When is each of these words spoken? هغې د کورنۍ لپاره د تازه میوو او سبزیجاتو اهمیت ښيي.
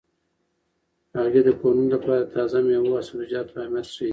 هغې 1.17 1.41
د 1.47 1.49
کورنۍ 1.59 1.87
لپاره 1.95 2.19
د 2.21 2.29
تازه 2.35 2.57
میوو 2.67 2.95
او 2.97 3.07
سبزیجاتو 3.07 3.53
اهمیت 3.61 3.87
ښيي. 3.95 4.09